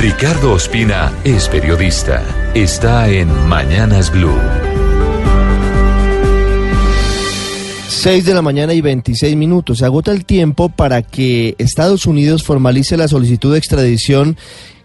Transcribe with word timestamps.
Ricardo 0.00 0.54
Ospina 0.54 1.12
es 1.24 1.46
periodista. 1.50 2.24
Está 2.54 3.10
en 3.10 3.28
Mañanas 3.48 4.10
Blue. 4.10 4.40
6 7.86 8.24
de 8.24 8.32
la 8.32 8.40
mañana 8.40 8.72
y 8.72 8.80
26 8.80 9.36
minutos. 9.36 9.76
Se 9.76 9.84
agota 9.84 10.10
el 10.12 10.24
tiempo 10.24 10.70
para 10.70 11.02
que 11.02 11.54
Estados 11.58 12.06
Unidos 12.06 12.44
formalice 12.44 12.96
la 12.96 13.08
solicitud 13.08 13.52
de 13.52 13.58
extradición 13.58 14.38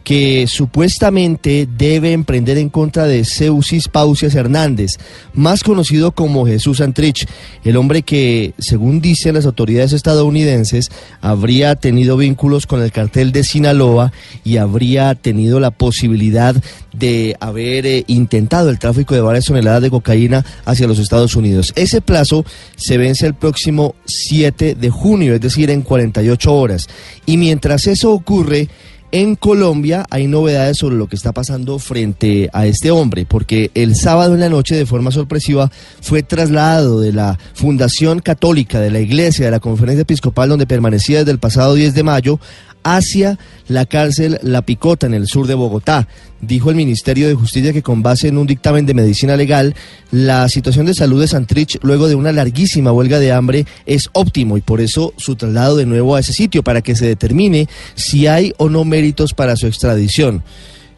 que 0.06 0.46
supuestamente 0.48 1.68
debe 1.78 2.14
emprender 2.14 2.60
en 2.60 2.70
contra 2.70 3.08
de 3.08 3.26
Seusis 3.26 3.88
Pausias 3.88 4.36
Hernández, 4.36 4.92
más 5.34 5.64
conocido 5.64 6.12
como 6.12 6.46
Jesús 6.46 6.80
Antrich, 6.80 7.28
el 7.64 7.76
hombre 7.76 8.04
que, 8.04 8.54
según 8.60 9.02
dicen 9.02 9.34
las 9.34 9.48
autoridades 9.48 9.94
estadounidenses, 9.94 10.92
habría 11.22 11.74
tenido 11.74 12.18
vínculos 12.18 12.68
con 12.68 12.84
el 12.84 12.92
cartel 12.92 13.32
de 13.32 13.44
Sinaloa 13.44 14.14
y 14.44 14.58
habría 14.58 15.16
tenido 15.16 15.60
la 15.60 15.72
posibilidad 15.72 16.56
de 16.94 17.36
haber 17.40 17.88
eh, 17.88 18.04
intentado 18.06 18.70
el 18.70 18.78
tráfico 18.78 19.16
de 19.16 19.22
varias 19.22 19.46
toneladas 19.46 19.82
de 19.82 19.90
cocaína 19.90 20.46
hacia 20.66 20.88
los 20.88 21.00
Estados 21.00 21.36
Unidos. 21.36 21.74
Ese 21.76 22.00
plazo 22.02 22.46
se 22.76 23.00
vence 23.00 23.26
el 23.26 23.34
próximo 23.34 23.96
7 24.06 24.76
de 24.76 24.90
junio, 24.92 25.34
es 25.34 25.42
decir, 25.42 25.72
en 25.72 25.82
48 25.82 26.54
horas. 26.54 26.88
Y 27.26 27.38
mientras 27.38 27.88
eso 27.88 28.12
ocurre, 28.12 28.70
en 29.16 29.38
Colombia 29.38 30.06
hay 30.10 30.28
novedades 30.28 30.76
sobre 30.78 30.98
lo 30.98 31.08
que 31.08 31.16
está 31.16 31.32
pasando 31.32 31.80
frente 31.80 32.50
a 32.52 32.66
este 32.66 32.92
hombre, 32.92 33.26
porque 33.26 33.72
el 33.74 33.96
sábado 33.96 34.34
en 34.34 34.42
la 34.42 34.50
noche, 34.50 34.76
de 34.76 34.86
forma 34.86 35.10
sorpresiva, 35.10 35.72
fue 36.02 36.22
trasladado 36.22 37.00
de 37.00 37.14
la 37.14 37.40
Fundación 37.54 38.20
Católica, 38.20 38.82
de 38.82 38.92
la 38.92 39.00
Iglesia, 39.00 39.46
de 39.46 39.52
la 39.52 39.62
Conferencia 39.62 40.02
Episcopal, 40.02 40.50
donde 40.50 40.68
permanecía 40.68 41.20
desde 41.20 41.32
el 41.32 41.40
pasado 41.40 41.76
10 41.76 41.94
de 41.94 42.04
mayo, 42.04 42.42
hacia 42.86 43.38
la 43.68 43.86
cárcel 43.86 44.40
La 44.44 44.62
Picota 44.62 45.08
en 45.08 45.16
el 45.16 45.28
sur 45.28 45.48
de 45.48 45.56
Bogotá. 45.56 46.08
Dijo 46.40 46.70
el 46.70 46.76
Ministerio 46.76 47.28
de 47.28 47.34
Justicia 47.34 47.74
que 47.74 47.82
con 47.82 48.04
base 48.04 48.28
en 48.28 48.38
un 48.38 48.46
dictamen 48.46 48.86
de 48.86 48.94
medicina 48.94 49.36
legal, 49.36 49.76
la 50.12 50.48
situación 50.48 50.86
de 50.86 50.94
salud 50.94 51.20
de 51.20 51.28
Santrich 51.28 51.80
luego 51.82 52.08
de 52.08 52.14
una 52.14 52.32
larguísima 52.32 52.92
huelga 52.92 53.20
de 53.20 53.32
hambre 53.32 53.66
es 53.88 54.10
óptimo 54.14 54.56
y 54.56 54.62
por 54.62 54.80
eso 54.80 55.14
su 55.18 55.36
traslado 55.36 55.76
de 55.76 55.88
nuevo 55.88 56.16
a 56.16 56.20
ese 56.20 56.32
sitio 56.32 56.64
para 56.64 56.82
que 56.82 56.96
se 56.96 57.08
determine 57.08 57.68
si 57.96 58.28
hay 58.28 58.54
o 58.58 58.70
no 58.70 58.86
méritos 58.86 59.34
para 59.34 59.56
su 59.56 59.66
extradición. 59.66 60.44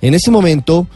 En 0.01 0.13
este 0.13 0.29
momento, 0.29 0.87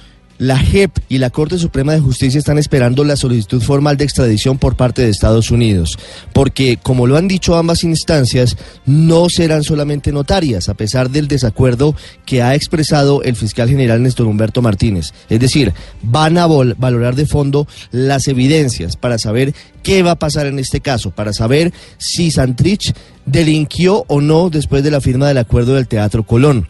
la 0.42 0.58
JEP 0.58 0.98
y 1.08 1.20
la 1.20 1.30
Corte 1.30 1.60
Suprema 1.60 1.94
de 1.94 2.00
Justicia 2.00 2.40
están 2.40 2.58
esperando 2.58 3.04
la 3.04 3.16
solicitud 3.16 3.62
formal 3.62 3.96
de 3.96 4.06
extradición 4.06 4.58
por 4.58 4.76
parte 4.76 5.04
de 5.04 5.10
Estados 5.10 5.52
Unidos, 5.52 6.00
porque, 6.34 6.80
como 6.82 7.06
lo 7.06 7.16
han 7.16 7.28
dicho 7.28 7.56
ambas 7.56 7.84
instancias, 7.84 8.58
no 8.88 9.30
serán 9.30 9.62
solamente 9.62 10.12
notarias, 10.12 10.68
a 10.68 10.74
pesar 10.74 11.12
del 11.12 11.28
desacuerdo 11.28 11.96
que 12.26 12.42
ha 12.42 12.56
expresado 12.56 13.22
el 13.22 13.36
fiscal 13.36 13.70
general 13.70 14.02
Néstor 14.02 14.26
Humberto 14.26 14.64
Martínez. 14.64 15.14
Es 15.30 15.40
decir, 15.40 15.74
van 16.02 16.40
a 16.40 16.48
valorar 16.48 17.14
de 17.14 17.28
fondo 17.28 17.68
las 17.92 18.28
evidencias 18.28 18.98
para 18.98 19.20
saber 19.20 19.54
qué 19.84 20.02
va 20.02 20.12
a 20.12 20.20
pasar 20.20 20.48
en 20.48 20.58
este 20.58 20.82
caso, 20.82 21.12
para 21.12 21.34
saber 21.34 21.72
si 22.00 22.32
Santrich 22.32 22.96
delinquió 23.28 24.06
o 24.08 24.22
no 24.22 24.50
después 24.50 24.84
de 24.84 24.90
la 24.90 25.02
firma 25.02 25.28
del 25.28 25.38
acuerdo 25.38 25.76
del 25.76 25.88
Teatro 25.88 26.24
Colón. 26.24 26.68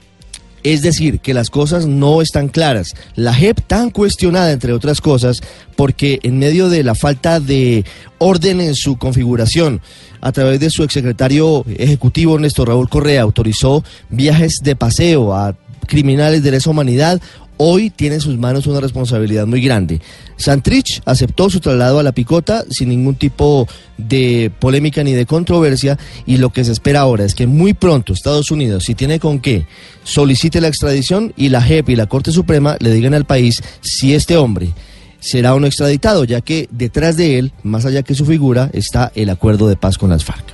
Es 0.63 0.81
decir, 0.81 1.19
que 1.19 1.33
las 1.33 1.49
cosas 1.49 1.87
no 1.87 2.21
están 2.21 2.47
claras. 2.47 2.95
La 3.15 3.33
JEP 3.33 3.61
tan 3.65 3.89
cuestionada, 3.89 4.51
entre 4.51 4.73
otras 4.73 5.01
cosas, 5.01 5.41
porque 5.75 6.19
en 6.23 6.39
medio 6.39 6.69
de 6.69 6.83
la 6.83 6.95
falta 6.95 7.39
de 7.39 7.85
orden 8.19 8.61
en 8.61 8.75
su 8.75 8.97
configuración, 8.97 9.81
a 10.21 10.31
través 10.31 10.59
de 10.59 10.69
su 10.69 10.83
exsecretario 10.83 11.65
ejecutivo 11.77 12.37
Néstor 12.37 12.67
Raúl 12.67 12.89
Correa, 12.89 13.23
autorizó 13.23 13.83
viajes 14.09 14.57
de 14.63 14.75
paseo 14.75 15.33
a 15.33 15.55
criminales 15.87 16.43
de 16.43 16.51
lesa 16.51 16.69
humanidad 16.69 17.19
hoy 17.63 17.91
tiene 17.91 18.15
en 18.15 18.21
sus 18.21 18.39
manos 18.39 18.65
una 18.65 18.79
responsabilidad 18.79 19.45
muy 19.45 19.61
grande. 19.61 20.01
Santrich 20.35 20.99
aceptó 21.05 21.47
su 21.47 21.59
traslado 21.59 21.99
a 21.99 22.03
la 22.03 22.11
picota 22.11 22.65
sin 22.71 22.89
ningún 22.89 23.13
tipo 23.13 23.67
de 23.99 24.51
polémica 24.57 25.03
ni 25.03 25.13
de 25.13 25.27
controversia 25.27 25.99
y 26.25 26.37
lo 26.37 26.49
que 26.49 26.63
se 26.63 26.71
espera 26.71 27.01
ahora 27.01 27.23
es 27.23 27.35
que 27.35 27.45
muy 27.45 27.75
pronto 27.75 28.13
Estados 28.13 28.49
Unidos, 28.49 28.85
si 28.85 28.95
tiene 28.95 29.19
con 29.19 29.39
qué, 29.39 29.67
solicite 30.03 30.59
la 30.59 30.69
extradición 30.69 31.33
y 31.37 31.49
la 31.49 31.61
JEP 31.61 31.89
y 31.89 31.95
la 31.95 32.07
Corte 32.07 32.31
Suprema 32.31 32.77
le 32.79 32.91
digan 32.91 33.13
al 33.13 33.25
país 33.25 33.61
si 33.81 34.15
este 34.15 34.37
hombre 34.37 34.73
será 35.19 35.51
no 35.51 35.67
extraditado, 35.67 36.23
ya 36.23 36.41
que 36.41 36.67
detrás 36.71 37.15
de 37.15 37.37
él, 37.37 37.53
más 37.61 37.85
allá 37.85 38.01
que 38.01 38.15
su 38.15 38.25
figura, 38.25 38.71
está 38.73 39.11
el 39.13 39.29
acuerdo 39.29 39.67
de 39.67 39.75
paz 39.75 39.99
con 39.99 40.09
las 40.09 40.25
FARC. 40.25 40.45